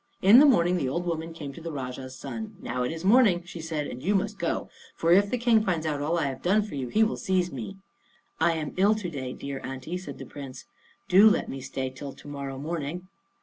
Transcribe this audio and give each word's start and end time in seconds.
In 0.23 0.39
the 0.39 0.47
morning 0.47 0.77
the 0.77 0.89
old 0.89 1.05
woman 1.05 1.31
came 1.31 1.53
to 1.53 1.61
the 1.61 1.71
Rajah's 1.71 2.15
son. 2.15 2.55
"Now 2.59 2.81
it 2.81 2.91
is 2.91 3.05
morning," 3.05 3.43
she 3.43 3.61
said, 3.61 3.85
"and 3.85 4.01
you 4.01 4.15
must 4.15 4.39
go; 4.39 4.67
for 4.95 5.11
if 5.11 5.29
the 5.29 5.37
King 5.37 5.63
finds 5.63 5.85
out 5.85 6.01
all 6.01 6.17
I 6.17 6.25
have 6.25 6.41
done 6.41 6.63
for 6.63 6.73
you, 6.73 6.87
he 6.87 7.03
will 7.03 7.17
seize 7.17 7.51
me." 7.51 7.77
"I 8.39 8.53
am 8.53 8.73
ill 8.77 8.95
to 8.95 9.09
day, 9.11 9.31
dear 9.33 9.61
aunty," 9.63 9.99
said 9.99 10.17
the 10.17 10.25
Prince; 10.25 10.65
"do 11.07 11.29
let 11.29 11.49
me 11.49 11.61
stay 11.61 11.91
till 11.91 12.13
to 12.13 12.27
morrow 12.27 12.57
morning." 12.57 13.09